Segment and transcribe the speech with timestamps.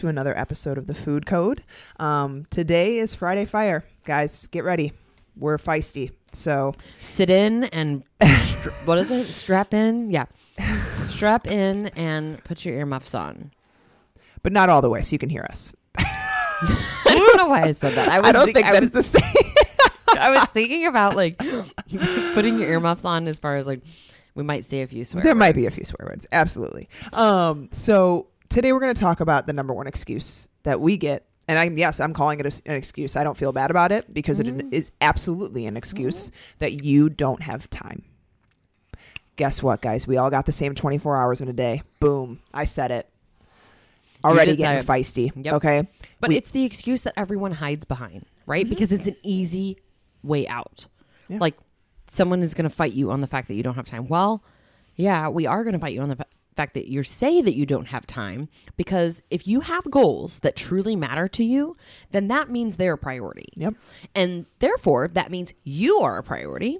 [0.00, 1.62] to another episode of the Food Code.
[1.98, 4.46] Um, today is Friday Fire, guys.
[4.46, 4.94] Get ready.
[5.36, 8.02] We're feisty, so Sit in and
[8.42, 9.30] str- what is it?
[9.32, 10.10] Strap in.
[10.10, 10.24] Yeah,
[11.10, 13.50] strap in and put your earmuffs on.
[14.42, 15.74] but not all the way, so you can hear us.
[15.98, 18.08] I don't know why I said that.
[18.08, 19.44] I, was I don't think- think that's was, the same.
[20.18, 21.38] I was thinking about like
[22.34, 23.80] putting your earmuffs on as far as like
[24.34, 25.22] we might say a few swear.
[25.22, 26.88] there might be a few swear words, absolutely.
[27.12, 31.24] Um, so today we're going to talk about the number one excuse that we get,
[31.48, 33.16] and I'm yes, I'm calling it a, an excuse.
[33.16, 34.72] I don't feel bad about it because it Mhm.
[34.72, 38.02] is absolutely an excuse that you don't have time.
[39.36, 40.06] Guess what, guys?
[40.06, 41.82] We all got the same 24 hours in a day.
[41.98, 42.40] Boom!
[42.52, 43.08] I said it.
[44.22, 45.32] Already getting feisty.
[45.34, 45.54] Yep.
[45.54, 45.88] Okay.
[46.20, 48.68] But We- it's the excuse that everyone hides behind, right?
[48.68, 49.78] Because it's an easy
[50.22, 50.88] way out.
[51.28, 51.38] Yeah.
[51.40, 51.56] Like
[52.10, 54.08] someone is going to fight you on the fact that you don't have time.
[54.08, 54.44] Well,
[54.96, 56.18] yeah, we are going to fight you on the
[56.60, 60.56] fact that you say that you don't have time because if you have goals that
[60.56, 61.76] truly matter to you,
[62.10, 63.48] then that means they're a priority.
[63.56, 63.74] Yep.
[64.14, 66.78] And therefore, that means you are a priority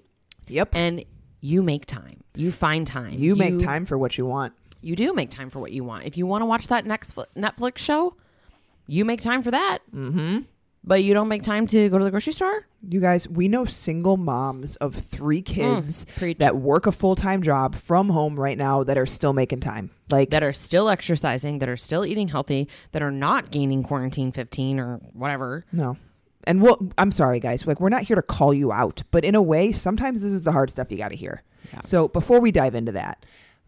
[0.49, 0.69] Yep.
[0.75, 1.05] and
[1.41, 2.23] you make time.
[2.35, 3.15] You find time.
[3.15, 4.53] you make time for what you want.
[4.83, 6.05] You do make time for what you want.
[6.05, 8.17] If you want to watch that next Netflix show,
[8.87, 9.79] you make time for that.
[9.95, 10.39] Mm-hmm.
[10.83, 12.67] But you don't make time to go to the grocery store?
[12.89, 16.39] You guys, we know single moms of three mm, kids preach.
[16.39, 19.91] that work a full time job from home right now that are still making time.
[20.09, 24.33] Like, That are still exercising, that are still eating healthy, that are not gaining quarantine
[24.33, 25.65] 15 or whatever.
[25.73, 25.97] no.
[26.45, 27.67] And we'll, I'm sorry, guys.
[27.67, 30.43] Like, we're not here to call you out, but in a way, sometimes this is
[30.43, 31.43] the hard stuff you got to hear.
[31.71, 31.81] Yeah.
[31.83, 33.27] So, before we dive into that,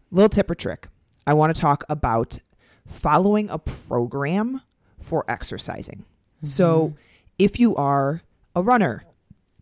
[0.09, 0.87] little tip or trick,
[1.27, 2.39] I want to talk about
[2.87, 4.61] following a program
[4.99, 6.05] for exercising.
[6.43, 6.95] So, mm-hmm.
[7.39, 8.21] if you are
[8.55, 9.03] a runner,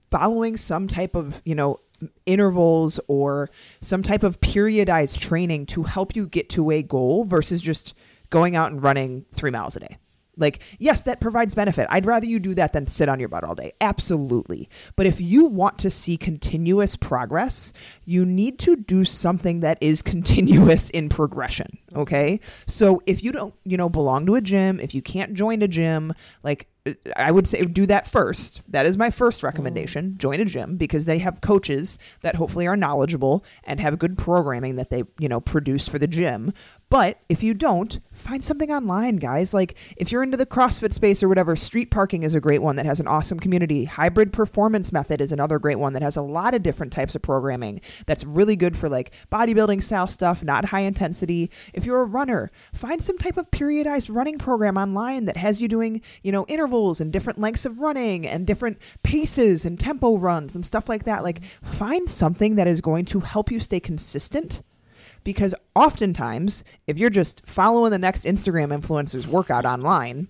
[0.10, 1.80] following some type of, you know,
[2.26, 3.50] intervals or
[3.82, 7.94] some type of periodized training to help you get to a goal versus just
[8.30, 9.98] going out and running three miles a day.
[10.38, 11.88] Like, yes, that provides benefit.
[11.90, 13.74] I'd rather you do that than sit on your butt all day.
[13.82, 14.70] Absolutely.
[14.96, 17.74] But if you want to see continuous progress,
[18.06, 21.78] you need to do something that is continuous in progression.
[21.96, 22.40] Okay.
[22.68, 25.68] So if you don't, you know, belong to a gym, if you can't join a
[25.68, 26.14] gym,
[26.44, 26.68] like,
[27.16, 28.64] I would say do that first.
[28.68, 29.44] That is my first mm.
[29.44, 30.18] recommendation.
[30.18, 34.78] Join a gym because they have coaches that hopefully are knowledgeable and have good programming
[34.78, 36.54] that they, you know, produce for the gym.
[36.92, 39.54] But if you don't, find something online, guys.
[39.54, 42.76] Like if you're into the CrossFit space or whatever, Street Parking is a great one
[42.76, 43.86] that has an awesome community.
[43.86, 47.22] Hybrid Performance Method is another great one that has a lot of different types of
[47.22, 51.50] programming that's really good for like bodybuilding style stuff, not high intensity.
[51.74, 55.70] If you're a runner, find some type of periodized running program online that has you
[55.70, 60.56] doing, you know, intervals and different lengths of running and different paces and tempo runs
[60.56, 61.24] and stuff like that.
[61.24, 64.62] Like find something that is going to help you stay consistent
[65.24, 70.28] because oftentimes if you're just following the next Instagram influencer's workout online,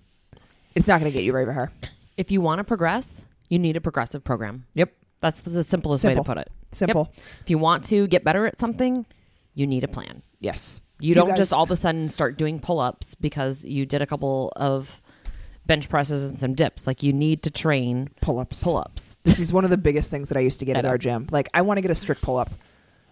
[0.74, 1.70] it's not going to get you very far.
[2.16, 4.66] If you want to progress, you need a progressive program.
[4.74, 4.92] Yep.
[5.20, 6.50] That's the simplest way to put it.
[6.72, 7.12] Simple.
[7.42, 9.06] If you want to get better at something,
[9.54, 10.22] you need a plan.
[10.40, 10.80] Yes.
[10.98, 14.02] You don't guys- just all of a sudden start doing pull ups because you did
[14.02, 15.02] a couple of
[15.66, 16.86] bench presses and some dips.
[16.86, 18.62] Like you need to train pull ups.
[18.62, 19.16] pull ups.
[19.24, 21.28] This is one of the biggest things that I used to get at our gym.
[21.30, 22.50] Like, I want to get a strict pull up.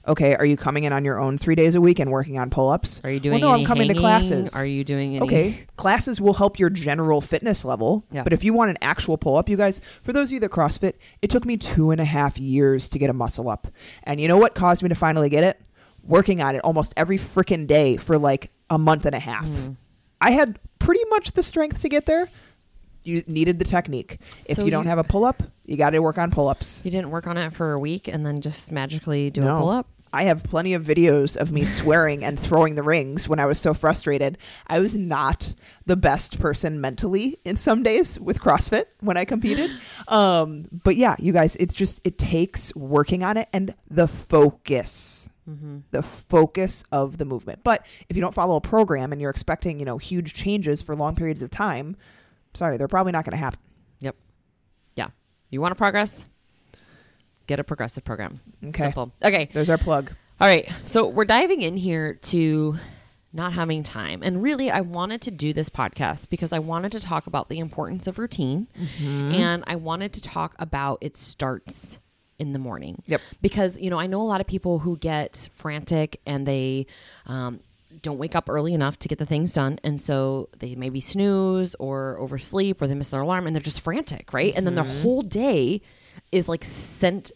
[0.09, 2.49] Okay, are you coming in on your own three days a week and working on
[2.49, 3.01] pull ups?
[3.05, 4.55] Are you doing no, I'm coming to classes.
[4.55, 8.05] Are you doing any Okay, classes will help your general fitness level.
[8.11, 8.23] Yeah.
[8.23, 10.51] But if you want an actual pull up, you guys, for those of you that
[10.51, 13.69] CrossFit, it took me two and a half years to get a muscle up.
[14.05, 15.61] And you know what caused me to finally get it?
[16.03, 19.45] Working on it almost every freaking day for like a month and a half.
[19.45, 19.77] Mhm.
[20.21, 22.31] I had pretty much the strength to get there.
[23.03, 24.19] You needed the technique.
[24.49, 26.49] If So you don't you- have a pull up, you got to work on pull
[26.49, 26.83] ups.
[26.85, 29.57] You didn't work on it for a week and then just magically do No.
[29.57, 29.87] a pull up?
[30.13, 33.61] I have plenty of videos of me swearing and throwing the rings when I was
[33.61, 34.39] so frustrated.
[34.67, 35.55] I was not
[35.87, 39.71] the best person mentally in some days with CrossFit when I competed.
[40.09, 45.29] Um, but yeah, you guys, it's just, it takes working on it and the focus.
[45.49, 45.79] Mm-hmm.
[45.93, 47.61] The focus of the movement.
[47.63, 50.97] But if you don't follow a program and you're expecting, you know, huge changes for
[50.97, 51.97] long periods of time,
[52.55, 53.61] sorry, they're probably not going to happen.
[54.01, 54.17] Yep.
[54.97, 55.09] Yeah.
[55.51, 56.27] You want to progress?
[57.47, 58.41] Get a progressive program.
[58.65, 58.85] Okay.
[58.85, 59.13] Simple.
[59.23, 59.51] Okay.
[59.53, 60.13] There's our plug.
[60.41, 60.71] All right.
[60.87, 62.77] So we're diving in here to
[63.33, 64.23] not having time.
[64.23, 67.59] And really, I wanted to do this podcast because I wanted to talk about the
[67.59, 68.67] importance of routine
[69.01, 71.99] and I wanted to talk about it starts
[72.39, 73.03] in the morning.
[73.07, 73.21] Yep.
[73.41, 76.87] Because, you know, I know a lot of people who get frantic and they,
[77.27, 77.61] um,
[78.03, 79.79] don't wake up early enough to get the things done.
[79.83, 83.81] And so they maybe snooze or oversleep or they miss their alarm and they're just
[83.81, 84.53] frantic, right?
[84.57, 85.03] And then their mm-hmm.
[85.03, 85.81] whole day
[86.33, 87.33] is like sent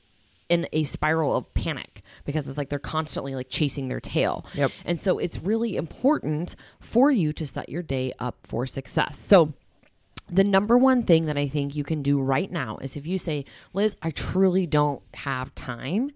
[0.48, 4.44] in a spiral of panic because it's like they're constantly like chasing their tail.
[4.54, 4.72] Yep.
[4.84, 9.18] And so it's really important for you to set your day up for success.
[9.18, 9.54] So
[10.28, 13.18] the number one thing that I think you can do right now is if you
[13.18, 16.12] say, Liz, I truly don't have time,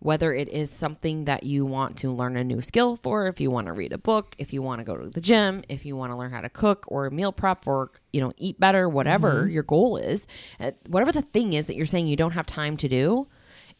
[0.00, 3.50] whether it is something that you want to learn a new skill for, if you
[3.50, 5.94] want to read a book, if you want to go to the gym, if you
[5.94, 9.46] want to learn how to cook or meal prep or, you know, eat better, whatever
[9.48, 10.26] your goal is,
[10.58, 13.28] uh, whatever the thing is that you're saying you don't have time to do,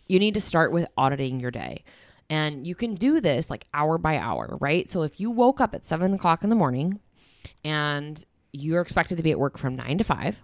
[0.08, 1.84] you need to start with auditing your day.
[2.28, 4.90] And you can do this like hour by hour, right?
[4.90, 7.00] So if you woke up at seven o'clock in the morning
[7.64, 8.22] and
[8.52, 10.43] you're expected to be at work from nine to five,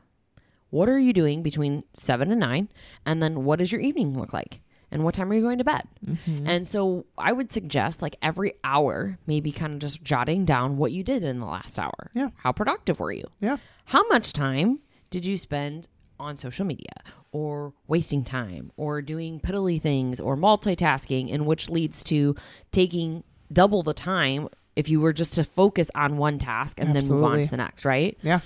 [0.71, 2.71] what are you doing between seven and nine?
[3.05, 4.61] And then what does your evening look like?
[4.97, 5.87] And what time are you going to bed?
[6.07, 6.47] Mm-hmm.
[6.47, 10.91] And so I would suggest like every hour, maybe kind of just jotting down what
[10.91, 12.11] you did in the last hour.
[12.15, 12.31] Yeah.
[12.37, 13.25] How productive were you?
[13.39, 13.59] Yeah.
[13.85, 15.87] How much time did you spend
[16.19, 16.95] on social media
[17.31, 22.35] or wasting time or doing piddly things or multitasking, and which leads to
[22.73, 23.23] taking
[23.53, 27.23] double the time if you were just to focus on one task and then move
[27.23, 28.17] on to the next, right?
[28.23, 28.41] Yeah.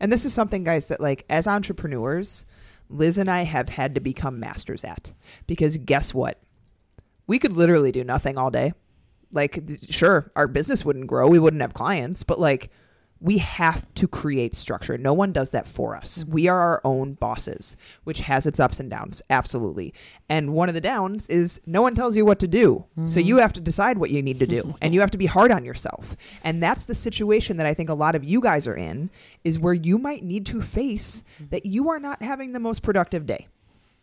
[0.00, 2.44] And this is something, guys, that like as entrepreneurs,
[2.88, 5.12] Liz and I have had to become masters at.
[5.46, 6.40] Because guess what?
[7.26, 8.72] We could literally do nothing all day.
[9.32, 9.60] Like,
[9.90, 12.70] sure, our business wouldn't grow, we wouldn't have clients, but like,
[13.20, 14.98] we have to create structure.
[14.98, 16.18] No one does that for us.
[16.18, 16.32] Mm-hmm.
[16.32, 19.94] We are our own bosses, which has its ups and downs, absolutely.
[20.28, 22.84] And one of the downs is no one tells you what to do.
[23.06, 23.28] So mm-hmm.
[23.28, 25.52] you have to decide what you need to do, and you have to be hard
[25.52, 26.16] on yourself.
[26.42, 29.10] And that's the situation that I think a lot of you guys are in
[29.42, 31.50] is where you might need to face mm-hmm.
[31.50, 33.48] that you are not having the most productive day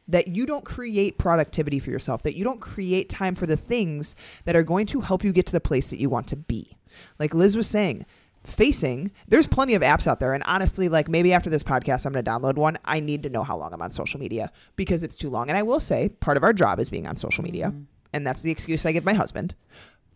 [0.08, 4.16] that you don't create productivity for yourself, that you don't create time for the things
[4.44, 6.76] that are going to help you get to the place that you want to be.
[7.18, 8.06] Like Liz was saying,
[8.44, 10.34] facing, there's plenty of apps out there.
[10.34, 12.78] And honestly, like maybe after this podcast, I'm going to download one.
[12.86, 15.50] I need to know how long I'm on social media because it's too long.
[15.50, 17.68] And I will say, part of our job is being on social media.
[17.68, 17.84] Mm-hmm.
[18.14, 19.56] And that's the excuse I give my husband.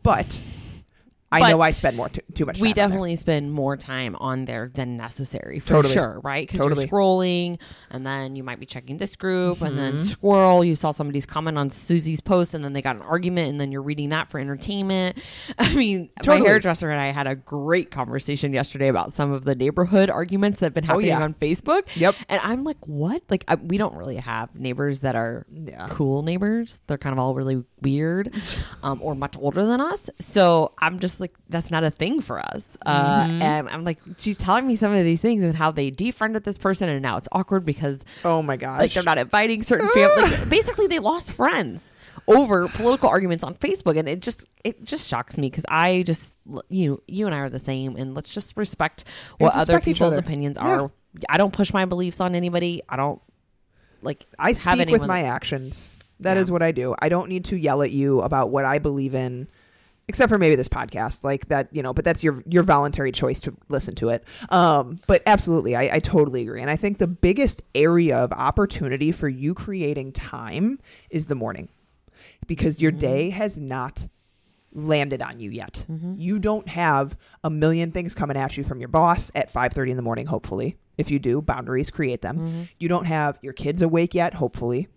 [0.04, 0.42] But
[1.32, 2.62] I But know I spend more too, too much time.
[2.62, 2.88] we on there.
[2.88, 5.94] definitely spend more time on there than necessary for Totally.
[5.94, 6.48] sure, right?
[6.48, 6.84] Because Totally.
[6.84, 10.06] you're scrolling, and then you might be checking this group, and then Mm-hmm.
[10.06, 10.64] squirrel.
[10.64, 13.72] You saw somebody's comment on Susie's post, and then they got an argument, and then
[13.72, 15.18] you're reading that for entertainment.
[15.60, 16.42] I mean, Totally.
[16.42, 20.60] my hairdresser and I had a great conversation yesterday about some of the neighborhood arguments
[20.60, 21.24] that have been happening Oh, yeah.
[21.24, 21.84] on Facebook.
[21.96, 22.16] Yep.
[22.30, 23.24] And I'm like, what?
[23.30, 25.88] Like, I, we don't really have neighbors that are Yeah.
[25.90, 26.80] cool neighbors.
[26.88, 28.34] They're kind of all really weird
[28.84, 30.10] um, or much older than us.
[30.20, 32.66] So I'm just like, that's not a thing for us.
[32.86, 33.42] Uh, Mm-hmm.
[33.42, 36.58] And I'm like, she's telling me some of these things and how they defriended this
[36.58, 38.80] person and now it's awkward because Oh my gosh.
[38.80, 40.44] like they're not inviting certain families.
[40.50, 41.84] basically, they lost friends
[42.28, 46.34] over political arguments on Facebook, and it just it just shocks me because I just
[46.70, 49.04] you know, you and I are the same, and let's just respect
[49.38, 50.22] what Yeah, other people's other.
[50.22, 50.80] opinions Yeah.
[50.82, 50.92] are.
[51.30, 52.82] I don't push my beliefs on anybody.
[52.90, 53.22] I don't
[54.02, 55.94] like I have speak with my that- actions.
[56.22, 56.54] That is Yeah.
[56.54, 56.96] what I do.
[57.00, 59.48] I don't need to yell at you about what I believe in,
[60.08, 61.94] except for maybe this podcast, like that, you know.
[61.94, 64.24] But that's your your voluntary choice to listen to it.
[64.50, 66.62] Um, but absolutely, I, I totally agree.
[66.62, 70.80] And I think the biggest area of opportunity for you creating time
[71.10, 71.70] is the morning,
[72.48, 73.00] because your mm-hmm.
[73.00, 74.08] day has not
[74.74, 75.86] landed on you yet.
[75.90, 76.16] Mm-hmm.
[76.18, 79.96] You don't have a million things coming at you from your boss at 5:30 in
[79.98, 80.78] the morning hopefully.
[80.98, 82.38] If you do, boundaries create them.
[82.38, 82.64] Mm-hmm.
[82.80, 84.88] You don't have your kids awake yet hopefully.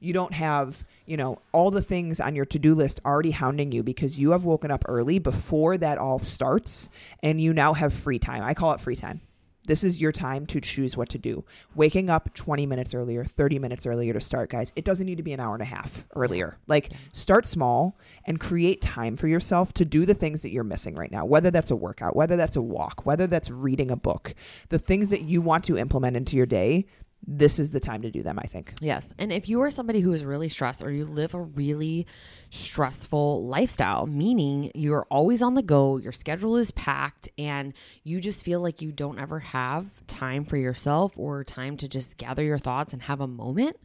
[0.00, 3.82] You don't have, you know, all the things on your to-do list already hounding you
[3.82, 6.88] because you have woken up early before that all starts
[7.22, 8.42] and you now have free time.
[8.42, 9.20] I call it free time.
[9.68, 11.44] This is your time to choose what to do.
[11.74, 14.72] Waking up 20 minutes earlier, 30 minutes earlier to start, guys.
[14.76, 16.56] It doesn't need to be an hour and a half earlier.
[16.66, 17.94] Like, start small
[18.24, 21.50] and create time for yourself to do the things that you're missing right now, whether
[21.50, 24.34] that's a workout, whether that's a walk, whether that's reading a book,
[24.70, 26.86] the things that you want to implement into your day.
[27.26, 28.74] This is the time to do them, I think.
[28.80, 29.12] Yes.
[29.18, 32.06] And if you are somebody who is really stressed or you live a really
[32.50, 38.42] stressful lifestyle, meaning you're always on the go, your schedule is packed, and you just
[38.42, 42.58] feel like you don't ever have time for yourself or time to just gather your
[42.58, 43.76] thoughts and have a moment,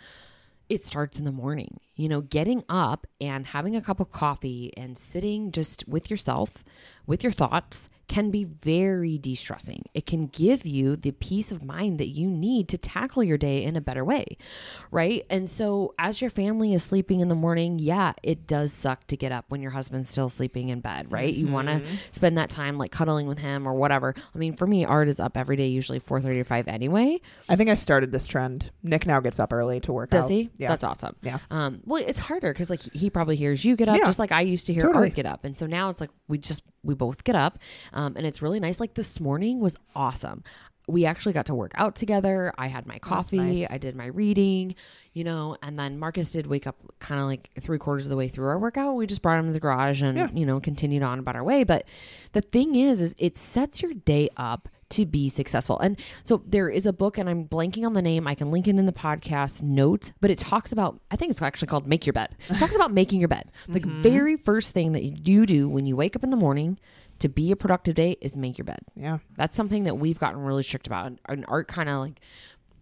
[0.70, 1.80] it starts in the morning.
[1.96, 6.64] You know, getting up and having a cup of coffee and sitting just with yourself,
[7.06, 9.84] with your thoughts, can be very de stressing.
[9.94, 13.64] It can give you the peace of mind that you need to tackle your day
[13.64, 14.38] in a better way,
[14.92, 15.26] right?
[15.30, 19.18] And so, as your family is sleeping in the morning, yeah, it does suck to
[19.18, 21.34] get up when your husband's still sleeping in bed, right?
[21.34, 21.82] You want to
[22.12, 24.14] spend that time like cuddling with him or whatever.
[24.34, 27.20] I mean, for me, Art is up every day, usually 4:30 or 5 anyway.
[27.48, 28.70] I think I started this trend.
[28.84, 30.32] Nick now gets up early to work Does out.
[30.32, 30.50] he?
[30.58, 30.68] Yeah.
[30.68, 31.16] That's awesome.
[31.22, 31.40] Yeah.
[31.50, 34.06] Um, well, it's harder because like he probably hears you get up, Yeah.
[34.06, 35.08] just like I used to hear Totally.
[35.08, 37.60] Art get up, and so now it's like we just we both get up,
[37.94, 38.80] um, and it's really nice.
[38.80, 40.44] Like this morning was awesome.
[40.86, 42.54] we actually got to work out together.
[42.58, 43.68] I had my coffee, nice.
[43.70, 44.76] I did my reading,
[45.14, 48.18] you know, and then Marcus did wake up kind of like three quarters of the
[48.18, 48.96] way through our workout.
[48.98, 50.28] We just brought him to the garage and, Yeah.
[50.34, 51.64] you know, continued on about our way.
[51.64, 51.86] But
[52.34, 55.80] the thing is, is it sets your day up to be successful.
[55.80, 58.28] And so there is a book, and I'm blanking on the name.
[58.28, 61.42] I can link it in the podcast notes, but it talks about, I think it's
[61.42, 62.36] actually called Make Your Bed.
[62.50, 63.52] It talks about making your bed.
[63.74, 64.02] The mm-hmm.
[64.04, 66.78] very first thing that you do do when you wake up in the morning
[67.20, 68.80] to be a productive day is make your bed.
[68.96, 69.20] Yeah.
[69.36, 71.08] That's something that we've gotten really strict about.
[71.08, 72.20] And, and Art kind of like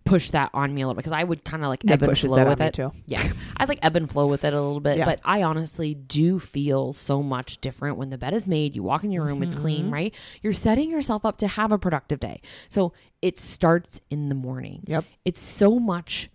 [0.03, 2.01] pushed that on me a little bit because I would kind of like Nick ebb
[2.03, 2.73] and pushes flow that on with me it.
[2.73, 2.91] too.
[3.05, 3.31] Yeah.
[3.57, 5.05] I like ebb and flow with it a little bit, Yeah.
[5.05, 8.75] but I honestly do feel so much different when the bed is made.
[8.75, 9.93] You walk in your room, it's clean, Mm-hmm.
[9.93, 10.15] right?
[10.41, 12.41] You're setting yourself up to have a productive day.
[12.69, 14.83] So it starts in the morning.
[14.87, 15.05] Yep.
[15.23, 16.29] It's so much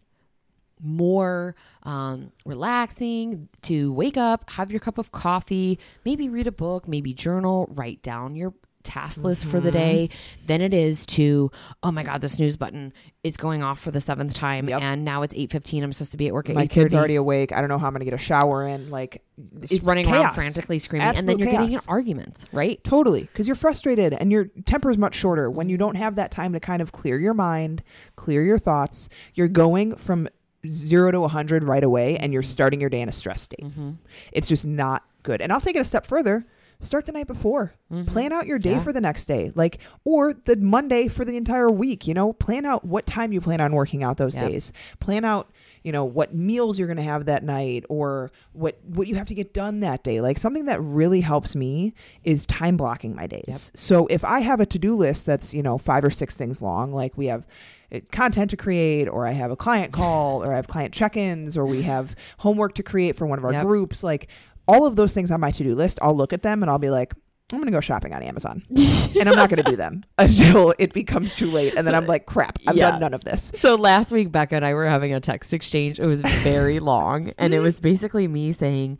[0.80, 1.54] more
[1.84, 7.14] um, relaxing to wake up, have your cup of coffee, maybe read a book, maybe
[7.14, 8.52] journal, write down your
[8.86, 9.66] task list for Mm-hmm.
[9.66, 10.08] the day
[10.46, 11.50] than it is to
[11.82, 12.92] oh my god the snooze button
[13.24, 14.80] is going off for the seventh time Yep.
[14.80, 17.16] and now it's 8.15 i'm supposed to be at work at My 8.30 kid's already
[17.16, 17.52] awake.
[17.52, 18.90] I don't know how I'm going to get a shower in.
[18.90, 19.22] Like,
[19.62, 21.86] it's, running around frantically screaming and then you're getting in chaos.
[21.88, 25.96] arguments right Totally, because you're frustrated and your temper is much shorter when you don't
[25.96, 27.82] have that time to kind of clear your mind,
[28.14, 29.08] clear your thoughts.
[29.34, 30.28] You're going from
[30.66, 33.60] zero to 100 right away and you're starting your day in a stress state.
[33.62, 33.90] mm-hmm.
[34.32, 35.40] It's just not good.
[35.40, 36.46] And I'll take it a step further.
[36.80, 37.74] Start the night before.
[38.06, 38.80] Plan out your day Yeah.
[38.80, 42.06] for the next day, like, or the Monday for the entire week.
[42.06, 44.50] You know, plan out what time you plan on working out those Yep.
[44.50, 44.72] days.
[45.00, 45.50] Plan out,
[45.82, 49.26] you know, what meals you're going to have that night, or what what you have
[49.28, 50.20] to get done that day.
[50.20, 53.72] Like something that really helps me is time blocking my days.
[53.74, 56.60] So if I have a to do list that's you know five or six things
[56.60, 57.46] long, like we have
[57.94, 61.56] uh, content to create or I have a client call or I have client check-ins
[61.56, 63.64] or we have homework to create for one of our Yep.
[63.64, 64.26] groups like
[64.68, 66.90] all of those things on my to-do list I'll look at them and I'll be
[66.90, 67.14] like
[67.52, 70.74] I'm going to go shopping on Amazon and I'm not going to do them until
[70.80, 72.90] it becomes too late and then I'm like crap I've Yeah.
[72.90, 76.00] done none of this So last week, Becca and I were having a text exchange.
[76.00, 78.98] It was very long, and it was basically me saying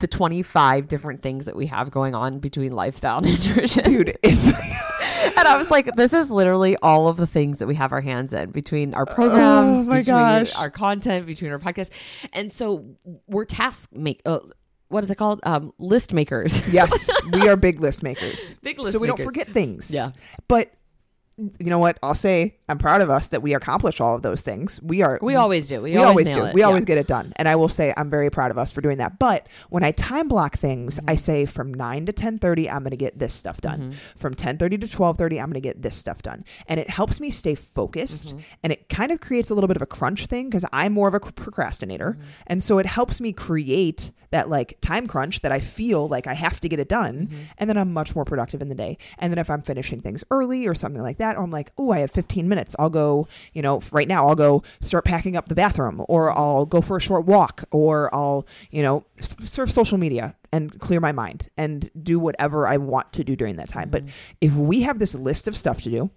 [0.00, 3.84] the 25 different things that we have going on between lifestyle and nutrition.
[3.84, 4.46] dude it's
[5.38, 8.00] and I was like, this is literally all of the things that we have our
[8.00, 10.54] hands in between our programs, Oh my between gosh.
[10.56, 11.90] our content, between our podcast.
[12.32, 12.84] And so
[13.26, 14.40] we're task make uh,
[14.88, 15.40] what is it called?
[15.42, 16.60] Um, list makers.
[16.72, 20.12] yes we are big list makers Big list so we don't forget things Yeah.
[20.48, 20.70] but
[21.36, 24.42] you know what I'll say I'm proud of us that we accomplish all of those
[24.42, 25.80] things we are We always do.
[25.82, 26.44] We, we, always, always, nail do.
[26.46, 26.54] it.
[26.54, 26.66] We Yeah.
[26.66, 27.32] always get it done.
[27.36, 29.18] And I will say I'm very proud of us for doing that.
[29.18, 31.10] But when I time block things, Mm-hmm.
[31.10, 33.80] I say from 9 to 10:30 I'm going to get this stuff done.
[33.80, 34.18] Mm-hmm.
[34.18, 36.44] From 10:30 to 12:30 I'm going to get this stuff done.
[36.66, 38.38] And it helps me stay focused Mm-hmm.
[38.64, 41.08] and it kind of creates a little bit of a crunch thing cuz I'm more
[41.08, 42.12] of a procrastinator.
[42.18, 42.28] Mm-hmm.
[42.48, 46.34] And so it helps me create that like time crunch that I feel like I
[46.34, 47.36] have to get it done Mm-hmm.
[47.58, 48.98] and then I'm much more productive in the day.
[49.18, 51.92] And then if I'm finishing things early or something like that, or I'm like, "Oh,
[51.92, 52.55] I have 15 minutes.
[52.78, 56.66] I'll go, you know, right now I'll go start packing up the bathroom or I'll
[56.66, 59.04] go for a short walk or I'll, you know,
[59.44, 63.56] surf social media and clear my mind and do whatever I want to do during
[63.56, 64.14] that time." But mm-hmm.
[64.40, 66.10] if we have this list of stuff to do,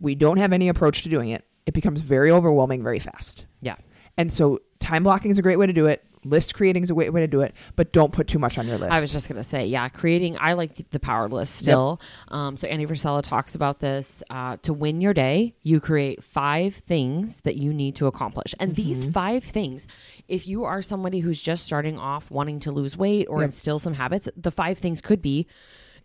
[0.00, 3.46] we don't have any approach to doing it, it becomes very overwhelming very fast.
[3.60, 3.76] Yeah.
[4.16, 6.04] And so time blocking is a great way to do it.
[6.24, 8.66] List creating is a great way to do it, but don't put too much on
[8.66, 8.92] your list.
[8.92, 10.36] I was just gonna say, yeah, creating.
[10.40, 12.00] I like the, the power list still.
[12.28, 14.22] Um, so Andy Frisella talks about this.
[14.30, 18.74] Uh, to win your day, you create five things that you need to accomplish, and
[18.76, 19.12] these Mm-hmm.
[19.12, 19.86] five things,
[20.28, 23.48] if you are somebody who's just starting off wanting to lose weight or Yep.
[23.48, 25.46] instill some habits, the five things could be,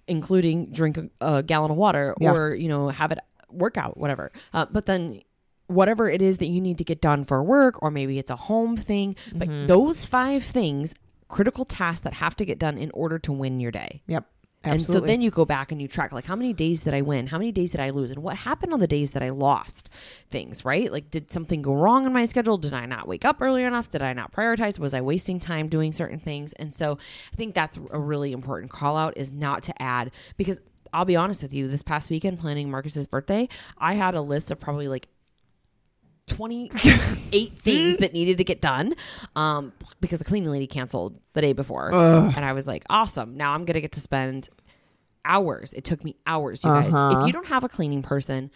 [0.08, 2.32] including drink a, a gallon of water Yeah.
[2.32, 4.32] or you know have it workout whatever.
[4.54, 5.22] Uh, but then
[5.74, 8.36] whatever it is that you need to get done for work or maybe it's a
[8.36, 9.68] home thing but Mm-hmm.
[9.68, 10.94] those five things
[11.28, 14.02] critical tasks that have to get done in order to win your day.
[14.08, 14.26] Yep.
[14.64, 17.02] and so then you go back and you track like how many days did i
[17.02, 17.28] win?
[17.28, 18.12] How many days did i lose?
[18.12, 19.90] And what happened on the days that i lost
[20.32, 20.92] things right?
[20.92, 22.58] Like did something go wrong in my schedule?
[22.58, 23.90] Did i not wake up early enough?
[23.90, 24.80] Did i not prioritize?
[24.80, 26.54] Was i wasting time doing certain things?
[26.54, 26.98] And so
[27.34, 30.60] i think that's a really important call out is not to add because
[30.94, 33.50] i'll be honest with you this past weekend planning marcus's birthday
[33.80, 35.08] i had a list of probably like
[36.28, 38.94] 28 things that needed to get done
[39.36, 41.94] um, because the cleaning lady canceled the day before.
[41.94, 42.34] Ugh.
[42.36, 43.36] And I was like, awesome.
[43.36, 44.50] Now I'm going to get to spend
[45.26, 45.74] hours.
[45.74, 46.94] It took me hours, you guys.
[46.94, 47.20] Uh-huh.
[47.22, 48.52] If you don't have a cleaning person,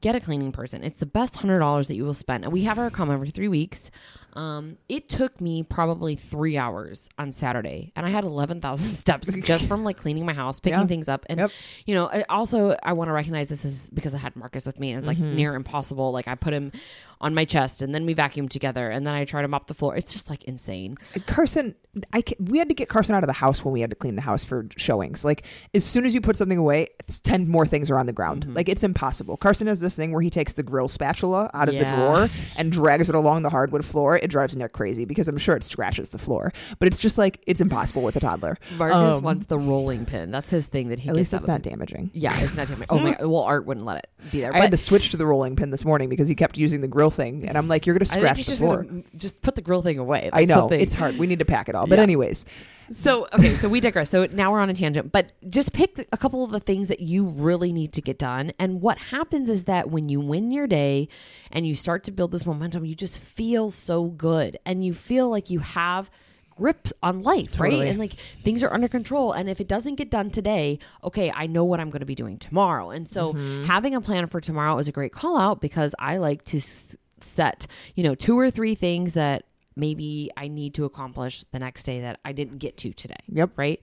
[0.00, 0.84] get a cleaning person.
[0.84, 2.44] It's the best $100 that you will spend.
[2.44, 3.90] And we have her come every three weeks.
[4.34, 9.32] Um, it took me probably three hours on Saturday, and I had eleven thousand steps
[9.42, 10.86] just from like cleaning my house, picking Yeah.
[10.86, 11.50] things up, and Yep.
[11.86, 14.78] you know, I also I want to recognize this is because I had Marcus with
[14.78, 15.36] me, and it's like Mm-hmm.
[15.36, 16.12] near impossible.
[16.12, 16.72] Like I put him
[17.20, 19.74] on my chest, and then we vacuumed together, and then I tried to mop the
[19.74, 19.96] floor.
[19.96, 20.96] It's just like insane.
[21.26, 21.74] Carson,
[22.12, 23.96] I ca- we had to get Carson out of the house when we had to
[23.96, 25.24] clean the house for showings.
[25.24, 25.44] Like
[25.74, 26.88] as soon as you put something away,
[27.24, 28.44] ten more things are on the ground.
[28.44, 28.54] Mm-hmm.
[28.54, 29.36] Like it's impossible.
[29.36, 32.70] Carson has this thing where he takes the grill spatula out of the drawer and
[32.70, 34.16] drags it along the hardwood floor.
[34.16, 36.52] It drives Nick crazy because I'm sure it scratches the floor.
[36.78, 38.58] But it's just like it's impossible with a toddler.
[38.76, 40.30] Marcus Um, wants the rolling pin.
[40.30, 42.10] That's his thing that he At gets least it's not damaging.
[42.14, 42.86] Yeah, it's not damaging.
[42.90, 43.16] Oh my!
[43.28, 44.54] Well, Art wouldn't let it be there.
[44.54, 46.88] I had to switch to the rolling pin this morning because he kept using the
[46.88, 49.62] grill thing, and I'm like, "You're gonna scratch the just floor." gonna just put the
[49.62, 50.30] grill thing away.
[50.32, 50.80] I That's the know thing.
[50.80, 51.18] it's hard.
[51.18, 51.86] We need to pack it all.
[51.88, 52.02] But Yeah.
[52.04, 52.44] anyways,
[52.90, 54.08] So okay, so we digress.
[54.10, 57.00] So now we're on a tangent, but just pick a couple of the things that
[57.00, 58.52] you really need to get done.
[58.58, 61.08] And what happens is that when you win your day
[61.52, 65.28] and you start to build this momentum, you just feel so good, and you feel
[65.28, 66.10] like you have
[66.58, 67.80] grip on life, Totally.
[67.84, 67.88] right?
[67.88, 69.32] And like things are under control.
[69.32, 72.14] And if it doesn't get done today, okay, I know what I'm going to be
[72.14, 72.90] doing tomorrow.
[72.90, 73.32] And so
[73.64, 76.96] having a plan for tomorrow is a great call out because I like to s-
[77.20, 79.44] set, you know, two or three things that
[79.76, 83.14] maybe I need to accomplish the next day that I didn't get to today.
[83.28, 83.50] Yep.
[83.56, 83.80] Right.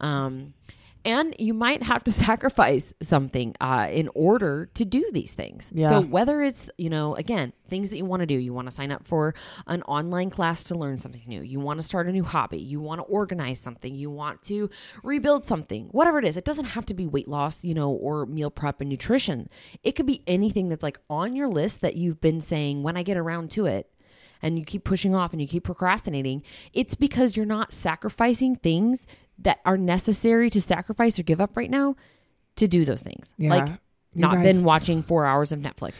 [0.00, 0.54] Um,
[1.04, 5.70] and you might have to sacrifice something uh, in order to do these things.
[5.72, 5.88] Yeah.
[5.90, 8.74] So whether it's you know again things that you want to do, you want to
[8.74, 9.34] sign up for
[9.66, 12.80] an online class to learn something new, you want to start a new hobby, you
[12.80, 14.68] want to organize something, you want to
[15.02, 16.36] rebuild something, whatever it is.
[16.36, 19.48] It doesn't have to be weight loss, you know, or meal prep and nutrition.
[19.82, 23.02] It could be anything that's like on your list that you've been saying when I
[23.02, 23.90] get around to it
[24.42, 26.42] and you keep pushing off and you keep procrastinating,
[26.74, 29.06] it's because you're not sacrificing things
[29.38, 31.96] that are necessary to sacrifice or give up right now
[32.56, 33.34] to do those things.
[33.36, 33.50] Yeah.
[33.50, 35.98] Like You not guys- been watching four hours of Netflix.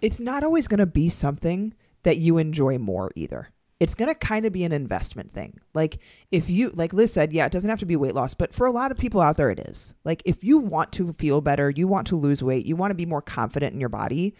[0.00, 3.48] it's not always going to be something that you enjoy more either.
[3.80, 5.60] It's going to kind of be an investment thing.
[5.74, 5.98] Like
[6.30, 8.66] if you, like Liz said, yeah, it doesn't have to be weight loss, but for
[8.66, 9.94] a lot of people out there, it is.
[10.04, 12.96] Like if you want to feel better, you want to lose weight, you want to
[12.96, 14.34] be more confident in your body,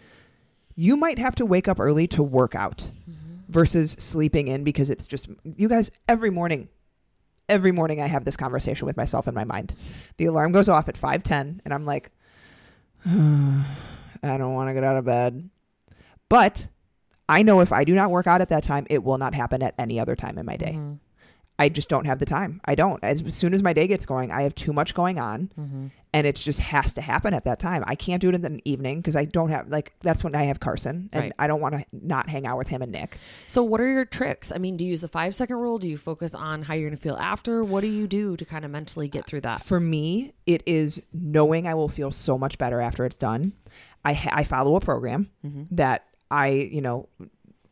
[0.75, 3.13] you might have to wake up early to work out mm-hmm.
[3.49, 6.69] versus sleeping in because it's just, you guys, every morning,
[7.49, 9.73] every morning I have this conversation with myself in my mind.
[10.17, 12.11] The alarm goes off at 5:10 and I'm like
[13.05, 15.49] I don't want to get out of bed.
[16.27, 16.67] But
[17.27, 19.61] I know if I do not work out at that time, it will not happen
[19.63, 20.73] at any other time in my day.
[20.73, 20.99] Mhm.
[21.57, 22.61] I just don't have the time.
[22.65, 23.03] I don't.
[23.03, 25.91] As soon as my day gets going, I have too much going on Mhm.
[26.13, 27.83] And it just has to happen at that time.
[27.85, 30.43] I can't do it in the evening because I don't have like that's when I
[30.45, 31.33] have Carson and Right.
[31.37, 33.17] I don't want to not hang out with him and Nick.
[33.47, 34.51] So, what are your tricks?
[34.51, 35.77] I mean, do you use the five second rule?
[35.77, 37.63] Do you focus on how you're going to feel after?
[37.63, 39.63] What do you do to kind of mentally get through that?
[39.63, 43.53] For me, it is knowing I will feel so much better after it's done.
[44.03, 45.67] I ha- I follow a program Mhm.
[45.71, 47.07] that I, you know,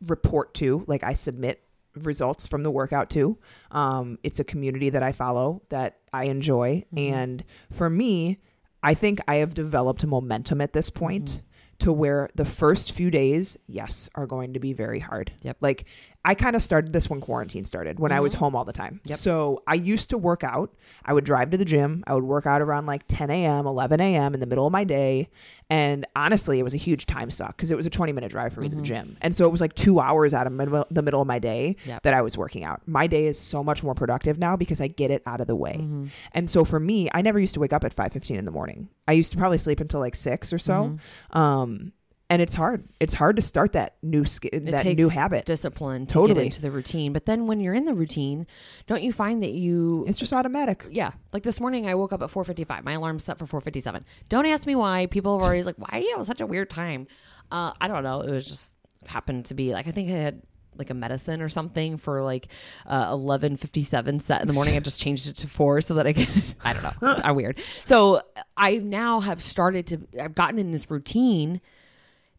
[0.06, 1.62] report to, like I submit
[2.06, 3.38] results from the workout too.
[3.70, 6.84] Um, it's a community that I follow that I enjoy.
[6.94, 7.10] Mhm.
[7.12, 8.38] And for me,
[8.82, 11.42] I think I have developed momentum at this point Mm-hmm.
[11.84, 15.32] to where the first few days, yes, are going to be very hard.
[15.42, 15.58] Yep.
[15.60, 15.84] Like
[16.28, 18.38] I kind of started this when quarantine started, when I was Mhm.
[18.38, 19.00] home all the time.
[19.04, 19.16] Yep.
[19.16, 20.70] So I used to work out.
[21.04, 22.04] I would drive to the gym.
[22.06, 24.34] I would work out around like 10 a.m., 11 a.m.
[24.34, 25.30] in the middle of my day.
[25.70, 28.52] And honestly, it was a huge time suck because it was a 20 minute drive
[28.52, 28.84] for me to the Mhm.
[28.84, 29.16] gym.
[29.22, 31.76] And so it was like two hours out of mid- the middle of my day
[31.86, 32.02] Yep.
[32.02, 32.82] that I was working out.
[32.86, 35.56] My day is so much more productive now because I get it out of the
[35.56, 35.78] way.
[35.80, 36.10] Mhm.
[36.32, 38.88] And so for me, I never used to wake up at 5:15 in the morning.
[39.06, 40.98] I used to probably sleep until like 6 or so.
[41.32, 41.36] Mhm.
[41.38, 41.92] Um
[42.30, 42.86] and it's hard.
[43.00, 45.44] It's hard to start that new sk- It that new habit.
[45.46, 46.34] discipline to Totally.
[46.34, 47.12] get into the routine.
[47.12, 48.46] But then when you're in the routine,
[48.86, 50.84] don't you find that you It's just automatic.
[50.90, 52.84] yeah, like this morning I woke up at 4:55.
[52.84, 54.04] My alarm's set for 4:57.
[54.28, 55.06] Don't ask me why.
[55.06, 57.06] People are always like, "Why do you have such a weird time?"
[57.50, 58.20] Uh, I don't know.
[58.20, 58.74] It was just
[59.06, 60.42] happened to be like I think I had
[60.76, 62.48] like a medicine or something for like
[62.86, 64.76] uh, 11:57 set in the morning.
[64.76, 66.28] I just changed it to 4 so that I could
[66.64, 66.92] I don't know.
[67.24, 67.58] I'm weird.
[67.84, 68.22] So
[68.56, 71.60] I now have started to I've gotten in this routine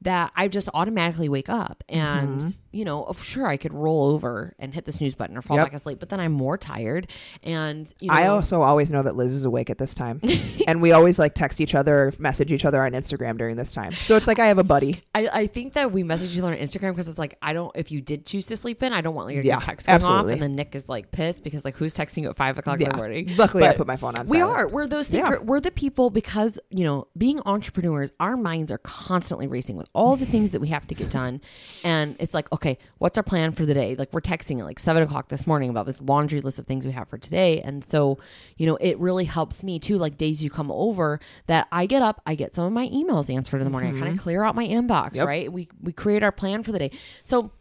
[0.02, 2.54] that I just automatically wake up and Mhm.
[2.72, 5.58] You know, of sure I could roll over and hit the snooze button or fall
[5.58, 5.66] Yep.
[5.68, 7.08] back asleep, but then I'm more tired
[7.44, 10.22] and you know I also always know that Liz is awake at this time.
[10.68, 13.92] and we always like text each other, message each other on Instagram during this time.
[13.92, 15.02] So it's like I have a buddy.
[15.16, 17.72] I, I think that we message each other on Instagram because it's like I don't
[17.76, 20.32] if you did choose to sleep in, I don't want your, Yeah, text going absolutely.
[20.32, 22.80] off and then Nick is like pissed because like who's texting you at five o'clock
[22.82, 23.32] in the morning.
[23.38, 24.58] Luckily I put my phone on We silent.
[24.60, 24.68] are.
[24.68, 25.36] We're those thinker.
[25.36, 25.40] Yeah.
[25.44, 30.16] We're the people because you know, being entrepreneurs, our minds are constantly racing with all
[30.16, 31.42] the things that we have to get done,
[31.84, 32.59] and it's like, okay,
[32.98, 33.96] what's our plan for the day?
[33.96, 36.86] Like we're texting at like seven o'clock this morning about this laundry list of things
[36.86, 38.18] we have for today, and so
[38.58, 39.98] you know, it really helps me too.
[39.98, 43.34] Like days you come over, that I get up, I get some of my emails
[43.34, 43.96] answered in the morning.
[43.96, 45.16] I kind of clear out my inbox.
[45.16, 45.28] Yep.
[45.28, 45.52] Right.
[45.52, 46.92] We we create our plan for the day.
[47.24, 47.52] So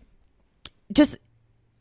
[0.93, 1.19] just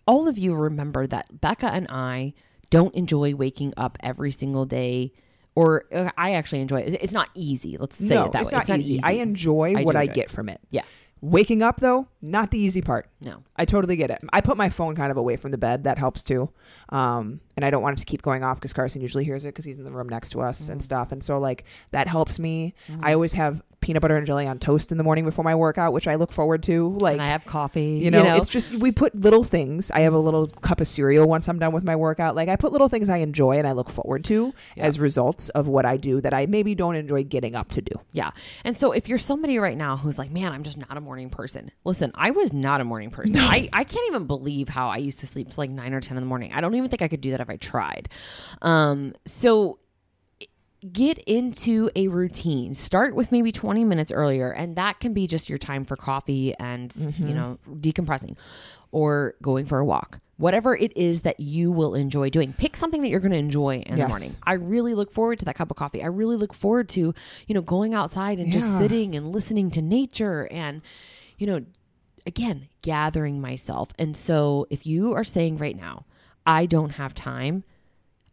[0.05, 2.33] all of you remember that Becca and I
[2.69, 5.13] don't enjoy waking up every single day.
[5.55, 6.99] Or uh, I actually enjoy it.
[7.01, 7.77] It's not easy.
[7.77, 8.55] Let's say no, it that it's way.
[8.57, 8.95] not it's not easy.
[8.95, 9.03] easy.
[9.03, 10.61] I enjoy I what do I enjoy get from it.
[10.69, 10.83] Yeah.
[11.19, 13.07] Waking up though, not the easy part.
[13.21, 13.43] no.
[13.59, 14.19] I totally get it.
[14.31, 15.85] I put my phone kind of away from the bed.
[15.85, 16.49] That helps too.
[16.89, 19.47] Um, and I don't want it to keep going off because Carson usually hears it
[19.47, 20.83] because he's in the room next to us and Mhm.
[20.83, 21.11] stuff.
[21.11, 22.75] And so like that helps me.
[22.87, 22.99] Mhm.
[23.01, 25.91] I always have peanut butter and jelly on toast in the morning before my workout,
[25.93, 26.97] which I look forward to.
[26.99, 27.99] Like and I have coffee.
[28.03, 29.89] you know, it's just we put little things.
[29.91, 32.35] I have a little cup of cereal once I'm done with my workout.
[32.35, 34.83] Like I put little things I enjoy and I look forward to Yeah.
[34.85, 37.93] as results of what I do that I maybe don't enjoy getting up to do.
[38.11, 38.31] Yeah.
[38.63, 41.29] And so if you're somebody right now who's like, man, I'm just not a morning
[41.31, 41.71] person.
[41.83, 43.37] Listen, I was not a morning person.
[43.37, 46.17] I, I can't even believe how I used to sleep till like nine or 10
[46.17, 46.51] in the morning.
[46.53, 48.09] I don't even think I could do that if I tried.
[48.61, 49.79] Um, so
[50.93, 52.73] get into a routine.
[52.75, 54.51] Start with maybe 20 minutes earlier.
[54.51, 57.27] And that can be just your time for coffee and, Mm-hmm.
[57.27, 58.37] you know, decompressing
[58.91, 60.19] or going for a walk.
[60.37, 63.77] Whatever it is that you will enjoy doing, pick something that you're going to enjoy
[63.87, 64.29] in the morning.
[64.43, 66.03] I really look forward to that cup of coffee.
[66.03, 67.13] I really look forward to,
[67.47, 70.83] you know, going outside and just sitting and listening to nature and,
[71.39, 71.65] you know,
[72.27, 73.89] again, gathering myself.
[73.97, 76.05] And so if you are saying right now,
[76.45, 77.63] I don't have time,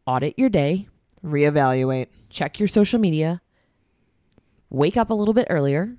[0.06, 0.88] audit your day,
[1.24, 2.08] Reevaluate.
[2.28, 3.40] check your social media,
[4.68, 5.96] wake up a little bit earlier,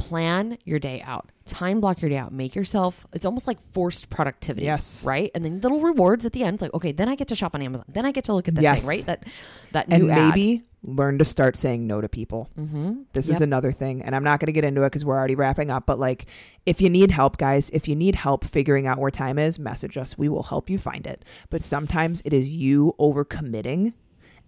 [0.00, 4.10] plan your day out, time block your day out, make yourself, it's almost like forced
[4.10, 4.66] productivity.
[4.66, 5.04] Yes.
[5.04, 5.30] Right.
[5.34, 7.62] And then little rewards at the end, like, okay, then I get to shop on
[7.62, 7.84] Amazon.
[7.88, 8.80] Then I get to look at this Yes.
[8.80, 9.06] thing, right?
[9.06, 9.24] That,
[9.72, 10.28] that And new ad.
[10.34, 12.48] maybe learn to start saying no to people.
[12.58, 13.02] Mm-hmm.
[13.12, 15.34] This is another thing, and I'm not going to get into it because we're already
[15.34, 15.84] wrapping up.
[15.84, 16.24] But like,
[16.64, 19.98] if you need help, guys, if you need help figuring out where time is, message
[19.98, 20.16] us.
[20.16, 21.22] We will help you find it.
[21.50, 23.92] But sometimes it is you overcommitting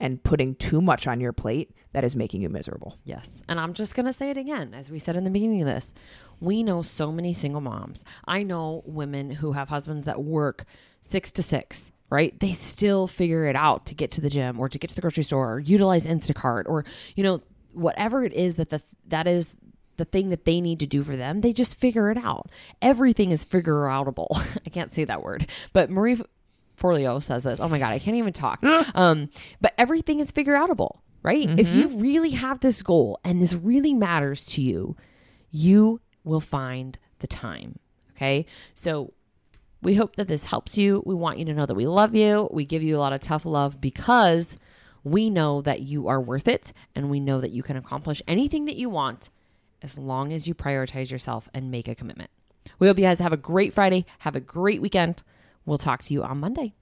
[0.02, 2.98] and putting too much on your plate that is making you miserable.
[3.04, 3.40] Yes.
[3.48, 4.74] And I'm just going to say it again.
[4.74, 5.94] As we said in the beginning of this,
[6.40, 8.04] we know so many single moms.
[8.26, 10.64] I know women who have husbands that work
[11.02, 12.38] six to six, right?
[12.40, 15.02] They still figure it out to get to the gym or to get to the
[15.02, 16.84] grocery store or utilize Instacart or,
[17.14, 17.40] you know,
[17.72, 19.54] whatever it is that the, that is
[19.98, 21.42] the thing that they need to do for them.
[21.42, 22.50] They just figure it out.
[22.82, 24.28] Everything is figure outable.
[24.66, 26.20] I can't say that word, but Marie
[26.82, 27.60] Forleo says this.
[27.60, 28.62] Oh my God, I can't even talk.
[28.94, 31.48] um, but everything is figure outable, right?
[31.58, 34.96] If you really have this goal and this really matters to you,
[35.50, 37.78] you will find the time.
[38.16, 38.46] Okay.
[38.74, 39.12] So
[39.82, 41.02] we hope that this helps you.
[41.06, 42.48] We want you to know that we love you.
[42.52, 44.56] We give you a lot of tough love because
[45.04, 48.66] we know that you are worth it and we know that you can accomplish anything
[48.66, 49.30] that you want
[49.82, 52.30] as long as you prioritize yourself and make a commitment.
[52.78, 54.06] We hope you guys have a great Friday.
[54.20, 55.22] Have a great weekend.
[55.64, 56.74] We'll talk to you on Monday.